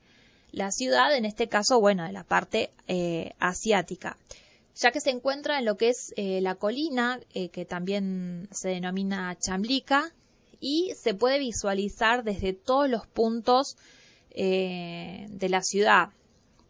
la 0.51 0.73
ciudad, 0.73 1.17
en 1.17 1.25
este 1.25 1.49
caso, 1.49 1.81
bueno, 1.81 2.05
de 2.05 2.13
la 2.13 2.25
parte 2.25 2.71
eh, 2.89 3.33
asiática. 3.39 4.17
Ya 4.75 4.91
que 4.91 5.01
se 5.01 5.11
encuentra 5.11 5.59
en 5.59 5.65
lo 5.65 5.77
que 5.77 5.91
es 5.91 6.13
eh, 6.17 6.41
la 6.41 6.57
colina, 6.57 7.21
eh, 7.35 7.51
que 7.51 7.65
también 7.65 8.49
se 8.51 8.71
denomina 8.71 9.37
Chamblica, 9.39 10.13
y 10.59 10.93
se 11.01 11.15
puede 11.15 11.39
visualizar 11.39 12.25
desde 12.25 12.53
todos 12.53 12.89
los 12.89 13.07
puntos 13.07 13.77
de 14.33 15.49
la 15.51 15.61
ciudad, 15.61 16.11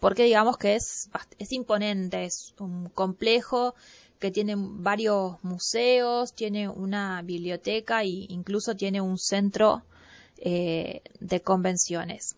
porque 0.01 0.25
digamos 0.25 0.57
que 0.59 0.75
es, 0.75 1.11
es 1.39 1.53
imponente, 1.53 2.25
es 2.25 2.55
un 2.59 2.89
complejo 2.89 3.75
que 4.19 4.31
tiene 4.31 4.55
varios 4.57 5.43
museos, 5.45 6.35
tiene 6.35 6.69
una 6.69 7.23
biblioteca 7.23 8.03
e 8.03 8.27
incluso 8.29 8.75
tiene 8.75 9.01
un 9.01 9.19
centro 9.19 9.83
de 10.43 11.43
convenciones. 11.45 12.37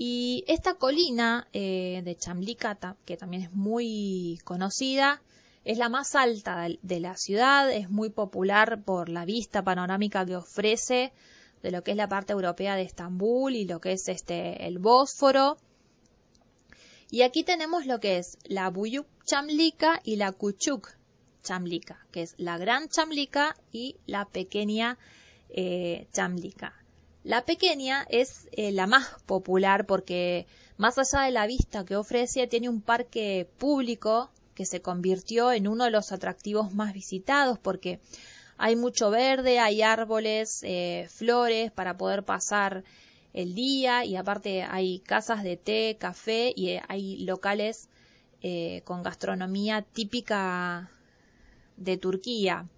Y 0.00 0.44
esta 0.46 0.74
colina 0.74 1.48
eh, 1.52 2.02
de 2.04 2.14
Chamblicata, 2.14 2.96
que 3.04 3.16
también 3.16 3.42
es 3.42 3.52
muy 3.52 4.38
conocida, 4.44 5.20
es 5.64 5.76
la 5.76 5.88
más 5.88 6.14
alta 6.14 6.68
de 6.80 7.00
la 7.00 7.16
ciudad, 7.16 7.68
es 7.72 7.90
muy 7.90 8.08
popular 8.08 8.80
por 8.84 9.08
la 9.08 9.24
vista 9.24 9.64
panorámica 9.64 10.24
que 10.24 10.36
ofrece 10.36 11.12
de 11.64 11.72
lo 11.72 11.82
que 11.82 11.90
es 11.90 11.96
la 11.96 12.08
parte 12.08 12.32
europea 12.32 12.76
de 12.76 12.82
Estambul 12.82 13.56
y 13.56 13.64
lo 13.64 13.80
que 13.80 13.90
es 13.90 14.06
este 14.08 14.68
el 14.68 14.78
Bósforo. 14.78 15.56
Y 17.10 17.22
aquí 17.22 17.42
tenemos 17.42 17.86
lo 17.86 18.00
que 18.00 18.18
es 18.18 18.38
la 18.44 18.68
Buyuk 18.68 19.06
Chamlika 19.24 20.00
y 20.04 20.16
la 20.16 20.32
Kuchuk 20.32 20.90
Chamlika, 21.42 22.04
que 22.12 22.22
es 22.22 22.34
la 22.36 22.58
Gran 22.58 22.88
Chamlika 22.88 23.56
y 23.72 23.96
la 24.06 24.26
pequeña 24.26 24.98
eh, 25.48 26.06
Chamlika. 26.12 26.74
La 27.24 27.44
pequeña 27.44 28.06
es 28.10 28.48
eh, 28.52 28.72
la 28.72 28.86
más 28.86 29.06
popular 29.24 29.86
porque 29.86 30.46
más 30.76 30.98
allá 30.98 31.24
de 31.24 31.30
la 31.30 31.46
vista 31.46 31.84
que 31.84 31.96
ofrece, 31.96 32.46
tiene 32.46 32.68
un 32.68 32.82
parque 32.82 33.48
público 33.58 34.30
que 34.54 34.66
se 34.66 34.82
convirtió 34.82 35.52
en 35.52 35.66
uno 35.66 35.84
de 35.84 35.90
los 35.90 36.12
atractivos 36.12 36.74
más 36.74 36.92
visitados 36.92 37.58
porque 37.58 38.00
hay 38.58 38.76
mucho 38.76 39.10
verde, 39.10 39.60
hay 39.60 39.82
árboles, 39.82 40.60
eh, 40.62 41.08
flores 41.10 41.70
para 41.72 41.96
poder 41.96 42.24
pasar 42.24 42.84
el 43.32 43.54
día 43.54 44.04
y 44.04 44.16
aparte 44.16 44.62
hay 44.62 45.00
casas 45.00 45.42
de 45.42 45.56
té, 45.56 45.96
café 45.98 46.52
y 46.54 46.70
eh, 46.70 46.82
hay 46.88 47.18
locales 47.18 47.88
con 48.84 49.02
gastronomía 49.02 49.82
típica 49.82 50.88
de 51.76 51.96
Turquía 51.96 52.68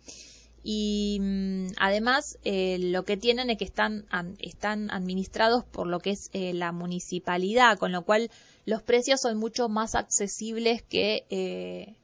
y 0.62 1.19
mm, 1.21 1.69
además 1.78 2.38
eh, 2.45 2.78
lo 2.78 3.04
que 3.04 3.16
tienen 3.16 3.50
es 3.50 3.59
que 3.59 3.64
están, 3.64 4.07
están 4.40 4.90
administrados 4.90 5.64
por 5.64 5.87
lo 5.87 6.00
que 6.00 6.11
es 6.11 6.30
eh, 6.33 6.52
la 6.52 6.73
municipalidad, 6.73 7.78
con 7.78 7.92
lo 7.92 8.02
cual 8.02 8.30
los 8.66 8.83
precios 8.83 9.21
son 9.21 9.38
mucho 9.38 9.69
más 9.69 9.95
accesibles 9.95 10.83
que 10.83 11.25
eh, 11.30 11.95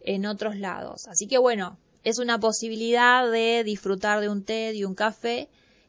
en 0.00 0.26
otros 0.26 0.56
lados. 0.56 1.08
Así 1.08 1.26
que 1.26 1.38
bueno, 1.38 1.78
es 2.04 2.18
una 2.18 2.38
posibilidad 2.38 3.30
de 3.30 3.64
disfrutar 3.64 4.20
de 4.20 4.28
un 4.28 4.44
té, 4.44 4.72
de 4.72 4.84
un 4.84 4.94
café 4.94 5.48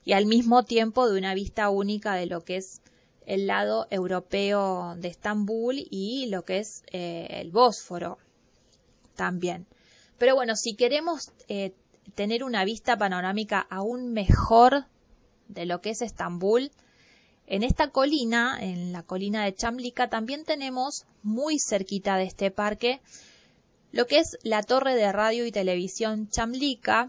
y 0.09 0.13
al 0.13 0.25
mismo 0.25 0.63
tiempo 0.63 1.07
de 1.07 1.19
una 1.19 1.35
vista 1.35 1.69
única 1.69 2.15
de 2.15 2.25
lo 2.25 2.43
que 2.43 2.55
es 2.55 2.81
el 3.27 3.45
lado 3.45 3.85
europeo 3.91 4.95
de 4.97 5.07
Estambul 5.07 5.85
y 5.91 6.25
lo 6.31 6.43
que 6.45 6.57
es 6.57 6.81
el 6.91 7.51
Bósforo 7.51 8.17
también. 9.15 9.67
Pero 10.17 10.33
bueno, 10.33 10.55
si 10.55 10.73
queremos 10.73 11.31
tener 12.15 12.43
una 12.43 12.65
vista 12.65 12.97
panorámica 12.97 13.59
aún 13.69 14.11
mejor 14.11 14.85
de 15.47 15.67
lo 15.67 15.79
que 15.79 15.91
es 15.91 16.01
Estambul. 16.01 16.71
En 17.45 17.61
esta 17.61 17.91
colina, 17.91 18.57
en 18.59 18.91
la 18.91 19.03
colina 19.03 19.45
de 19.45 19.53
Chamlika, 19.53 20.09
también 20.09 20.43
tenemos 20.43 21.05
muy 21.21 21.59
cerquita 21.59 22.17
de 22.17 22.23
este 22.23 22.49
parque 22.49 22.99
lo 23.91 24.05
que 24.05 24.19
es 24.19 24.37
la 24.43 24.61
torre 24.63 24.95
de 24.95 25.11
radio 25.11 25.45
y 25.45 25.51
televisión 25.51 26.29
Chamlika, 26.29 27.07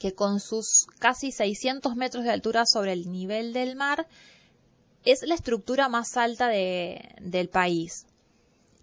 que 0.00 0.14
con 0.14 0.40
sus 0.40 0.86
casi 0.98 1.30
600 1.30 1.94
metros 1.94 2.24
de 2.24 2.30
altura 2.30 2.64
sobre 2.66 2.92
el 2.92 3.12
nivel 3.12 3.52
del 3.52 3.76
mar 3.76 4.08
es 5.04 5.22
la 5.22 5.34
estructura 5.34 5.88
más 5.88 6.16
alta 6.16 6.48
del 6.48 7.48
país. 7.48 8.06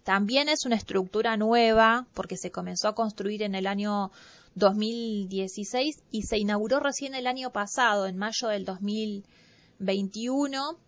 También 0.04 0.48
es 0.48 0.64
una 0.64 0.76
estructura 0.76 1.36
nueva 1.36 2.06
porque 2.14 2.38
se 2.38 2.50
comenzó 2.50 2.88
a 2.88 2.94
construir 2.94 3.42
en 3.42 3.54
el 3.54 3.66
año 3.66 4.10
2016 4.54 6.02
y 6.10 6.22
se 6.22 6.38
inauguró 6.38 6.80
recién 6.80 7.14
el 7.14 7.26
año 7.26 7.50
pasado, 7.50 8.06
en 8.06 8.16
mayo 8.16 8.48
del 8.48 8.64
2021, 8.64 10.78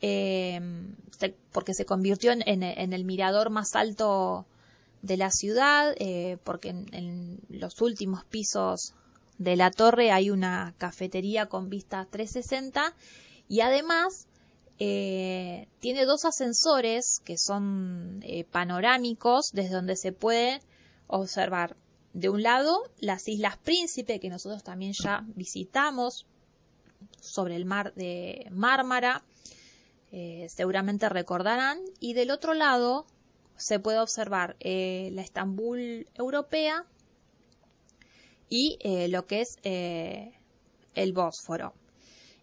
eh, 0.00 0.60
porque 1.52 1.74
se 1.74 1.84
convirtió 1.84 2.32
en, 2.32 2.62
el 2.62 3.04
mirador 3.04 3.50
más 3.50 3.74
alto 3.74 4.46
de 5.02 5.16
la 5.16 5.30
ciudad, 5.30 5.94
eh, 5.98 6.38
porque 6.44 6.70
en, 6.70 7.40
los 7.48 7.80
últimos 7.80 8.24
pisos 8.24 8.94
de 9.38 9.56
la 9.56 9.70
torre 9.70 10.12
hay 10.12 10.30
una 10.30 10.74
cafetería 10.78 11.46
con 11.46 11.68
vista 11.68 12.06
360 12.10 12.94
y 13.48 13.60
además 13.60 14.26
eh, 14.78 15.68
tiene 15.80 16.04
dos 16.04 16.24
ascensores 16.24 17.20
que 17.24 17.38
son 17.38 18.20
eh, 18.22 18.44
panorámicos 18.44 19.50
desde 19.52 19.74
donde 19.74 19.96
se 19.96 20.12
puede 20.12 20.60
observar. 21.06 21.76
De 22.12 22.30
un 22.30 22.42
lado 22.42 22.82
las 22.98 23.28
Islas 23.28 23.58
Príncipe 23.58 24.20
que 24.20 24.30
nosotros 24.30 24.62
también 24.62 24.92
ya 24.92 25.24
visitamos 25.34 26.26
sobre 27.20 27.56
el 27.56 27.66
mar 27.66 27.92
de 27.94 28.46
Mármara 28.50 29.22
eh, 30.12 30.46
seguramente 30.48 31.08
recordarán. 31.10 31.78
Y 32.00 32.14
del 32.14 32.30
otro 32.30 32.54
lado 32.54 33.06
se 33.56 33.78
puede 33.80 33.98
observar 33.98 34.56
la 34.60 35.22
Estambul 35.22 36.06
europea 36.14 36.86
y 38.48 38.78
lo 39.08 39.26
que 39.26 39.40
es 39.40 39.58
el 40.94 41.12
Bósforo 41.12 41.74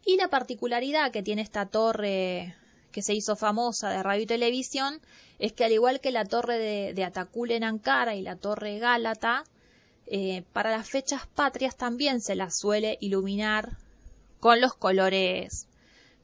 y 0.05 0.17
la 0.17 0.27
particularidad 0.27 1.12
que 1.12 1.24
tiene 1.24 1.41
esta 1.41 1.65
torre 1.65 2.55
que 2.91 3.01
se 3.01 3.13
hizo 3.13 3.36
famosa 3.36 3.89
de 3.89 4.03
radio 4.03 4.24
y 4.24 4.27
televisión 4.27 5.00
es 5.39 5.53
que 5.53 5.65
al 5.65 5.72
igual 5.72 6.00
que 6.00 6.12
la 6.12 6.25
torre 6.25 6.60
de, 6.60 6.93
de 6.93 7.03
Atacul 7.03 7.51
en 7.51 7.63
Ankara 7.63 8.15
y 8.15 8.22
la 8.22 8.36
torre 8.36 8.77
Gálata, 8.79 9.43
eh, 10.05 10.43
para 10.51 10.72
las 10.72 10.89
fechas 10.89 11.25
patrias 11.27 11.75
también 11.75 12.22
se 12.22 12.36
las 12.36 12.57
suele 12.57 12.98
iluminar 13.00 13.77
con 14.39 14.60
los 14.60 14.74
colores 14.75 15.67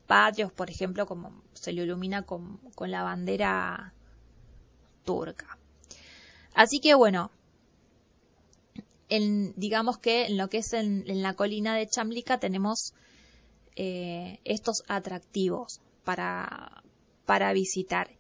patrios, 0.05 0.51
por 0.51 0.69
ejemplo, 0.69 1.05
como 1.05 1.41
se 1.53 1.71
lo 1.71 1.83
ilumina 1.83 2.23
con, 2.23 2.59
la 2.79 3.03
bandera 3.03 3.93
turca. 5.05 5.57
Así 6.53 6.79
que 6.79 6.93
bueno, 6.93 7.31
en, 9.09 9.53
digamos 9.55 9.97
que 9.97 10.27
en 10.27 10.37
lo 10.37 10.49
que 10.49 10.59
es 10.59 10.73
en, 10.73 11.03
la 11.21 11.33
colina 11.33 11.75
de 11.75 11.87
Chamlica 11.87 12.39
tenemos 12.39 12.93
eh, 13.75 14.39
estos 14.45 14.83
atractivos 14.87 15.81
para, 16.03 16.83
para 17.25 17.51
visitar. 17.53 18.11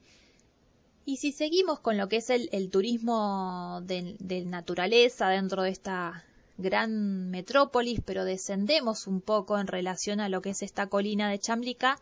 Y 1.05 1.17
si 1.17 1.31
seguimos 1.31 1.79
con 1.79 1.97
lo 1.97 2.07
que 2.07 2.17
es 2.17 2.29
el, 2.29 2.69
turismo 2.69 3.81
de, 3.81 4.43
naturaleza 4.45 5.29
dentro 5.29 5.63
de 5.63 5.71
esta 5.71 6.23
gran 6.57 7.31
metrópolis, 7.31 8.01
pero 8.05 8.25
descendemos 8.25 9.07
un 9.07 9.21
poco 9.21 9.57
en 9.57 9.65
relación 9.65 10.19
a 10.19 10.29
lo 10.29 10.41
que 10.41 10.51
es 10.51 10.61
esta 10.61 10.87
colina 10.87 11.29
de 11.29 11.39
Chamblica, 11.39 11.97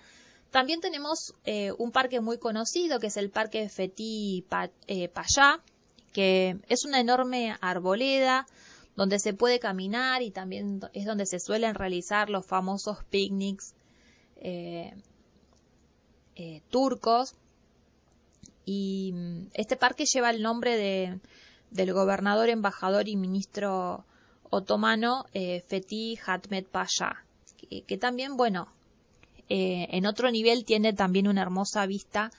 también 0.51 0.81
tenemos 0.81 1.35
eh, 1.45 1.71
un 1.77 1.91
parque 1.91 2.19
muy 2.19 2.37
conocido 2.37 2.99
que 2.99 3.07
es 3.07 3.17
el 3.17 3.29
Parque 3.29 3.69
Fetí 3.69 4.45
eh, 4.87 5.07
Payá, 5.07 5.61
que 6.11 6.57
es 6.67 6.83
una 6.83 6.99
enorme 6.99 7.55
arboleda 7.61 8.45
donde 8.97 9.19
se 9.19 9.33
puede 9.33 9.59
caminar 9.59 10.23
y 10.23 10.31
también 10.31 10.81
es 10.91 11.05
donde 11.05 11.27
se 11.27 11.39
suelen 11.39 11.75
realizar 11.75 12.31
los 12.31 12.45
famosos 12.45 13.03
picnics 13.11 13.75
eh, 14.37 14.91
eh, 16.35 16.61
turcos. 16.71 17.35
Y 18.65 19.11
mm, 19.13 19.49
este 19.53 19.77
parque 19.77 20.05
lleva 20.11 20.31
el 20.31 20.41
nombre 20.41 20.75
de, 20.75 21.19
del 21.69 21.93
gobernador, 21.93 22.49
embajador 22.49 23.07
y 23.07 23.15
ministro 23.15 24.03
otomano 24.49 25.25
eh, 25.31 25.63
Fethi 25.67 26.17
Hatmet 26.25 26.67
Pasha, 26.67 27.23
que, 27.85 27.97
también, 27.97 28.35
bueno, 28.35 28.67
en 29.49 30.05
otro 30.05 30.31
nivel 30.31 30.65
tiene 30.65 30.93
también 30.93 31.27
una 31.27 31.41
hermosa 31.41 31.85
vista 31.85 32.31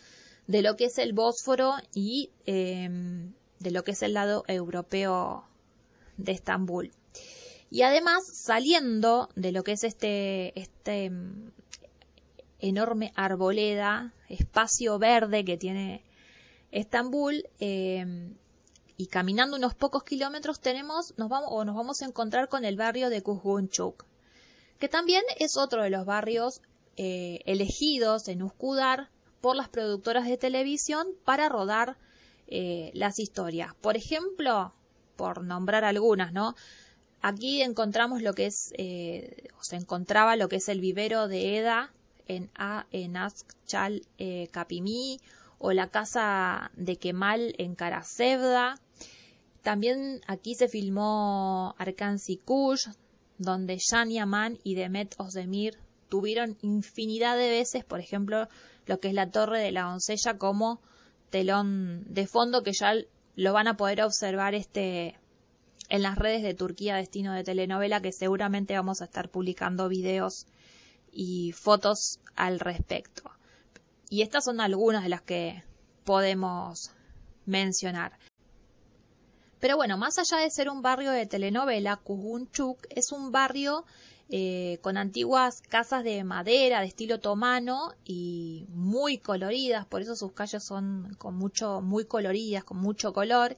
de 0.47 0.63
lo 0.63 0.77
que 0.77 0.87
es 0.87 0.99
el 0.99 1.13
Bósforo 1.13 1.75
y 1.95 2.31
de 2.47 3.71
lo 3.71 3.85
que 3.85 3.93
es 3.93 4.03
el 4.03 4.15
lado 4.15 4.45
europeo 4.47 5.45
de 6.19 6.33
Estambul. 6.33 6.93
Y 7.71 7.83
además, 7.83 8.25
saliendo 8.27 9.29
de 9.35 9.53
lo 9.53 9.63
que 9.63 9.73
es 9.73 9.85
este, 9.85 10.59
este 10.59 11.11
mm, 11.11 11.51
enorme 12.61 13.13
arboleda, 13.15 14.15
espacio 14.29 14.99
verde 14.99 15.45
que 15.45 15.57
tiene 15.57 16.05
Estambul, 16.71 17.45
em, 17.61 18.35
y 18.97 19.07
caminando 19.07 19.57
unos 19.57 19.75
pocos 19.75 20.03
kilómetros 20.03 20.61
tenemos, 20.61 21.15
nos 21.17 21.29
vamos, 21.29 21.49
o 21.53 21.65
nos 21.65 21.77
vamos 21.77 22.03
a 22.03 22.07
encontrar 22.07 22.49
con 22.49 22.65
el 22.65 22.77
barrio 22.77 23.11
de 23.11 23.23
Kuzgunchuk, 23.23 24.05
que 24.79 24.89
también 24.89 25.23
es 25.39 25.57
otro 25.57 25.83
de 25.83 25.91
los 25.91 26.05
barrios 26.05 26.61
eh, 26.97 27.41
elegidos 27.47 28.27
en 28.29 28.43
Uskudar 28.43 29.09
por 29.41 29.55
las 29.55 29.69
productoras 29.69 30.27
de 30.27 30.37
televisión 30.37 31.07
para 31.25 31.49
rodar 31.49 31.97
eh, 32.49 32.91
las 32.95 33.21
historias. 33.21 33.75
Por 33.77 33.97
ejemplo, 33.97 34.75
por 35.19 35.45
nombrar 35.45 35.85
algunas, 35.85 36.33
¿no? 36.33 36.55
Aquí 37.21 37.61
encontramos 37.61 38.23
lo 38.23 38.33
que 38.33 38.47
es, 38.47 38.73
eh, 38.79 39.49
o 39.59 39.65
se 39.65 39.77
encontraba 39.77 40.37
lo 40.37 40.49
que 40.49 40.57
es 40.57 40.69
el 40.69 40.81
vivero 40.81 41.27
de 41.27 41.59
Eda 41.59 41.93
en, 42.29 42.49
A, 42.55 42.87
en 42.93 43.17
Askchal 43.17 44.07
eh, 44.19 44.49
Capimí, 44.53 45.19
o 45.59 45.73
la 45.73 45.89
casa 45.89 46.71
de 46.77 46.97
Kemal 46.97 47.55
en 47.59 47.75
Karasevda. 47.75 48.81
También 49.63 50.21
aquí 50.29 50.55
se 50.55 50.69
filmó 50.69 51.75
Arkansi 51.79 52.37
Kush, 52.37 52.87
donde 53.39 53.79
Jan 53.91 54.11
Yaman 54.11 54.59
y 54.63 54.77
Demet 54.77 55.17
Ozdemir 55.19 55.77
tuvieron 56.09 56.57
infinidad 56.63 57.37
de 57.37 57.51
veces, 57.51 57.85
por 57.85 57.99
ejemplo, 57.99 58.49
lo 58.87 59.01
que 59.01 59.09
es 59.09 59.15
la 59.15 59.31
torre 59.31 59.61
de 59.61 59.73
la 59.73 59.83
doncella 59.83 60.39
como 60.39 60.81
telón 61.31 62.05
de 62.09 62.27
fondo 62.29 62.63
que 62.63 62.73
ya 62.73 62.95
lo 63.39 63.53
van 63.53 63.69
a 63.69 63.77
poder 63.77 64.03
observar 64.03 64.57
este 64.57 65.17
en 65.89 66.03
las 66.03 66.19
redes 66.19 66.43
de 66.43 66.55
Turquía 66.55 66.97
Destino 66.97 67.33
de 67.33 67.45
Telenovela 67.45 68.03
que 68.03 68.11
seguramente 68.11 68.75
vamos 68.75 69.01
a 69.01 69.05
estar 69.05 69.29
publicando 69.29 69.89
videos 69.89 70.49
y 71.13 71.53
fotos 71.53 72.19
al 72.35 72.59
respecto. 72.59 73.31
Y 74.11 74.23
estas 74.23 74.45
son 74.45 74.61
algunas 74.61 75.05
de 75.05 75.11
las 75.11 75.23
que 75.23 75.63
podemos 76.03 76.91
mencionar. 77.47 78.19
Pero 79.61 79.77
bueno, 79.77 79.97
más 79.99 80.19
allá 80.19 80.43
de 80.43 80.51
ser 80.51 80.69
un 80.69 80.83
barrio 80.83 81.13
de 81.13 81.27
telenovela, 81.27 81.95
Kuzgunchuk 81.95 82.89
es 82.91 83.13
un 83.13 83.31
barrio 83.31 83.85
eh, 84.31 84.79
con 84.83 84.97
antiguas 84.97 85.63
casas 85.63 86.05
de 86.05 86.23
madera 86.25 86.81
de 86.81 86.87
estilo 86.87 87.17
otomano 87.17 87.95
y 88.05 88.67
muy 88.69 89.19
coloridas, 89.19 89.87
por 89.87 90.03
eso 90.03 90.17
sus 90.17 90.33
calles 90.33 90.63
son 90.63 91.15
con 91.19 91.35
mucho, 91.35 91.81
muy 91.81 92.05
coloridas, 92.05 92.65
con 92.65 92.79
mucho 92.79 93.13
color. 93.13 93.57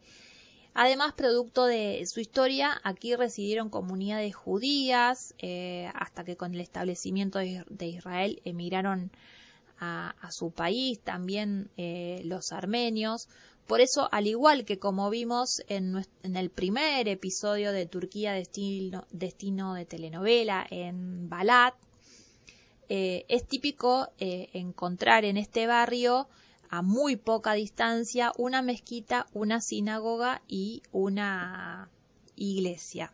Además, 0.72 1.14
producto 1.14 1.66
de 1.66 2.06
su 2.06 2.20
historia, 2.20 2.80
aquí 2.84 3.16
residieron 3.16 3.70
comunidades 3.70 4.36
judías, 4.36 5.34
eh, 5.38 5.90
hasta 5.94 6.22
que 6.22 6.36
con 6.36 6.54
el 6.54 6.60
establecimiento 6.60 7.40
de 7.40 7.86
Israel 7.86 8.40
emigraron 8.44 9.10
a, 9.80 10.30
su 10.30 10.50
país, 10.50 11.00
también 11.00 11.70
eh, 11.76 12.20
los 12.24 12.52
armenios. 12.52 13.28
Por 13.70 13.80
eso, 13.80 14.08
al 14.10 14.26
igual 14.26 14.64
que 14.64 14.80
como 14.80 15.10
vimos 15.10 15.62
en, 15.68 16.04
el 16.24 16.50
primer 16.50 17.06
episodio 17.06 17.70
de 17.70 17.86
Turquía 17.86 18.32
Destino, 18.32 19.06
de 19.12 19.86
telenovela 19.86 20.66
en 20.68 21.28
Balat, 21.28 21.76
eh, 22.88 23.24
es 23.28 23.46
típico 23.46 24.08
eh, 24.18 24.48
encontrar 24.54 25.24
en 25.24 25.36
este 25.36 25.68
barrio 25.68 26.26
a 26.68 26.82
muy 26.82 27.14
poca 27.14 27.52
distancia 27.52 28.32
una 28.36 28.60
mezquita, 28.60 29.28
una 29.34 29.60
sinagoga 29.60 30.42
y 30.48 30.82
una 30.90 31.90
iglesia. 32.34 33.12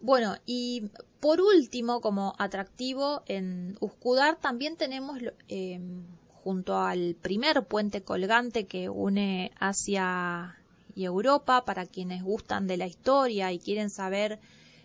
Bueno, 0.00 0.36
y 0.46 0.88
por 1.20 1.42
último, 1.42 2.00
como 2.00 2.32
atractivo 2.38 3.22
en 3.26 3.76
Uskudar 3.80 4.40
también 4.40 4.78
tenemos 4.78 5.18
em, 5.48 6.06
junto 6.44 6.78
al 6.78 7.16
primer 7.20 7.64
puente 7.64 8.02
colgante 8.02 8.66
que 8.66 8.88
une 8.88 9.52
Asia 9.58 10.56
y 10.94 11.04
Europa, 11.04 11.64
para 11.64 11.86
quienes 11.86 12.22
gustan 12.22 12.66
de 12.66 12.76
la 12.76 12.86
historia 12.86 13.52
y 13.52 13.58
quieren 13.58 13.90
saber 13.90 14.38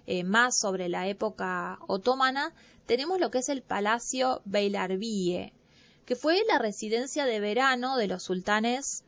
eh, 0.05 0.23
más 0.23 0.57
sobre 0.57 0.89
la 0.89 1.07
época 1.07 1.79
otomana, 1.87 2.53
tenemos 2.85 3.19
lo 3.19 3.31
que 3.31 3.39
es 3.39 3.49
el 3.49 3.61
Palacio 3.61 4.41
Beylarbiye, 4.45 5.53
que 6.05 6.15
fue 6.15 6.43
la 6.47 6.59
residencia 6.59 7.25
de 7.25 7.39
verano 7.39 7.97
de 7.97 8.07
los 8.07 8.23
sultanes 8.23 9.03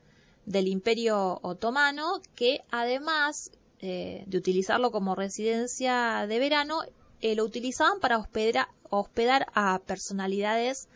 del 0.46 0.68
Imperio 0.68 1.40
Otomano, 1.44 2.22
que 2.36 2.64
además 2.72 3.52
eh, 3.80 4.24
de 4.26 4.38
utilizarlo 4.38 4.92
como 4.92 5.14
residencia 5.14 6.26
de 6.28 6.40
verano, 6.40 6.82
eh, 7.22 7.36
lo 7.36 7.44
utilizaban 7.44 8.00
para 8.00 8.18
hospedar, 8.18 8.68
hospedar 8.90 9.48
a 9.54 9.80
personalidades 9.86 10.88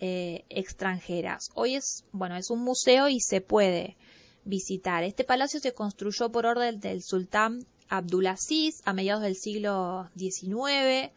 eh, 0.00 0.44
extranjeras. 0.48 1.50
Hoy 1.54 1.74
es, 1.74 2.04
bueno, 2.12 2.36
es 2.36 2.50
un 2.50 2.62
museo 2.62 3.08
y 3.08 3.18
se 3.18 3.40
puede 3.40 3.96
visitar. 4.44 5.02
Este 5.02 5.24
palacio 5.24 5.58
se 5.58 5.74
construyó 5.74 6.30
por 6.30 6.46
orden 6.46 6.78
del 6.78 7.02
sultán 7.02 7.66
Abdulaziz 7.88 8.80
a 8.84 8.92
mediados 8.92 9.22
del 9.22 9.34
siglo 9.34 10.08
XIX. 10.16 11.10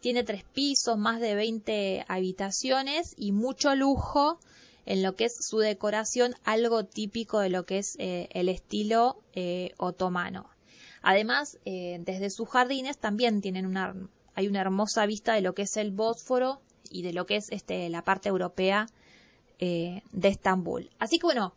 Tiene 0.00 0.24
tres 0.24 0.44
pisos, 0.44 0.96
más 0.96 1.20
de 1.20 1.34
20 1.34 2.06
habitaciones 2.08 3.14
y 3.18 3.32
mucho 3.32 3.74
lujo 3.74 4.38
en 4.86 5.02
lo 5.02 5.14
que 5.14 5.26
es 5.26 5.36
su 5.44 5.58
decoración, 5.58 6.34
algo 6.44 6.86
típico 6.86 7.38
de 7.38 7.50
lo 7.50 7.66
que 7.66 7.78
es 7.78 7.96
eh, 7.98 8.28
el 8.32 8.48
estilo 8.48 9.22
eh, 9.34 9.74
otomano. 9.76 10.48
Además, 11.02 11.58
desde 11.64 12.30
sus 12.30 12.48
jardines 12.48 12.96
también 12.96 13.40
tienen 13.42 13.66
una, 13.66 13.94
hay 14.34 14.46
una 14.46 14.60
hermosa 14.60 15.04
vista 15.04 15.34
de 15.34 15.40
lo 15.40 15.52
que 15.52 15.62
es 15.62 15.76
el 15.76 15.90
Bósforo 15.90 16.60
y 16.90 17.02
de 17.02 17.12
lo 17.12 17.26
que 17.26 17.36
es 17.36 17.50
este, 17.50 17.88
la 17.88 18.02
parte 18.02 18.28
europea 18.28 18.86
eh, 19.64 20.02
de 20.10 20.26
Estambul. 20.26 20.90
Así 20.98 21.20
que 21.20 21.26
bueno, 21.26 21.54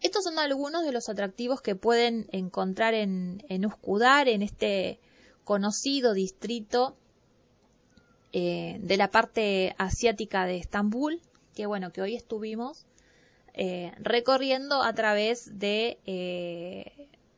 estos 0.00 0.24
son 0.24 0.38
algunos 0.38 0.82
de 0.82 0.92
los 0.92 1.10
atractivos 1.10 1.60
que 1.60 1.74
pueden 1.74 2.26
encontrar 2.32 2.94
en, 2.94 3.44
en 3.50 3.66
Uskudar, 3.66 4.28
en 4.28 4.40
este 4.40 4.98
conocido 5.44 6.14
distrito 6.14 6.96
eh, 8.32 8.78
de 8.80 8.96
la 8.96 9.10
parte 9.10 9.74
asiática 9.76 10.46
de 10.46 10.56
Estambul, 10.56 11.20
que 11.54 11.66
bueno, 11.66 11.92
que 11.92 12.00
hoy 12.00 12.14
estuvimos 12.14 12.86
eh, 13.52 13.92
recorriendo 13.98 14.82
a 14.82 14.94
través 14.94 15.58
de 15.58 15.98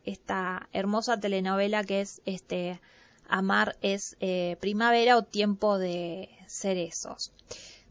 esta 0.04 0.68
hermosa 0.72 1.18
telenovela 1.18 1.82
que 1.82 2.02
es 2.02 2.22
este 2.26 2.80
Amar 3.28 3.76
es 3.80 4.16
primavera 4.60 5.16
o 5.16 5.24
tiempo 5.24 5.78
de 5.78 6.28
cerezos. 6.50 7.32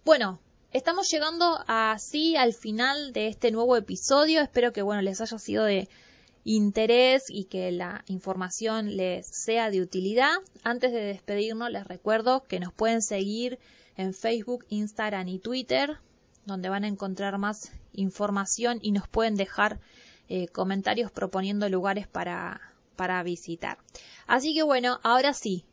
Bueno, 0.04 0.39
estamos 0.72 1.08
llegando 1.10 1.63
así 1.67 2.36
al 2.36 2.54
final 2.54 3.13
de 3.13 3.28
este 3.28 3.52
nuevo 3.52 3.78
episodio. 3.78 4.41
Espero 4.41 4.74
que 4.74 4.82
bueno 4.82 5.02
les 5.02 5.22
haya 5.22 5.39
sido 5.39 5.63
de 5.63 5.88
interés 6.43 7.26
y 7.30 7.45
que 7.45 7.72
la 7.72 8.04
información 8.08 8.98
les 8.98 9.28
sea 9.28 9.69
de 9.72 9.82
utilidad. 9.82 10.34
Antes 10.63 10.91
de 10.91 11.02
despedirnos, 11.02 11.72
les 11.72 11.86
recuerdo 11.88 12.43
que 12.48 12.60
nos 12.60 12.74
pueden 12.74 13.02
seguir 13.02 13.60
en 13.95 14.13
Facebook, 14.13 14.65
Instagram 14.69 15.28
y 15.28 15.39
Twitter, 15.39 15.98
donde 16.45 16.69
van 16.69 16.84
a 16.84 16.88
encontrar 16.88 17.38
más 17.38 17.72
información 17.93 18.80
y 18.82 18.91
nos 18.91 19.08
pueden 19.08 19.36
dejar 19.36 19.80
eh, 20.28 20.48
comentarios 20.48 21.12
proponiendo 21.12 21.67
lugares 21.69 22.08
para, 22.08 22.62
para 22.95 23.22
visitar. 23.24 23.78
Así 24.28 24.54
que 24.54 24.63
bueno, 24.63 25.00
ahora 25.04 25.34
sí, 25.34 25.65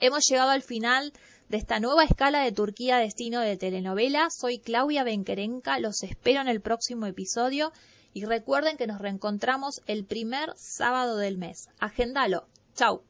hemos 0.00 0.24
llegado 0.28 0.50
al 0.50 0.62
final 0.62 1.12
de 1.48 1.56
esta 1.56 1.78
nueva 1.78 2.04
escala 2.04 2.40
de 2.42 2.52
Turquía 2.52 2.98
Destino 2.98 3.40
de 3.40 3.56
Telenovela. 3.56 4.30
Soy 4.30 4.58
Claudia 4.58 5.04
Benquerenca, 5.04 5.78
los 5.78 6.02
espero 6.02 6.40
en 6.40 6.48
el 6.48 6.60
próximo 6.60 7.06
episodio 7.06 7.72
y 8.12 8.24
recuerden 8.24 8.76
que 8.76 8.86
nos 8.86 9.00
reencontramos 9.00 9.82
el 9.86 10.04
primer 10.04 10.52
sábado 10.56 11.16
del 11.16 11.38
mes. 11.38 11.68
Agendalo. 11.78 12.46
Chau. 12.74 13.02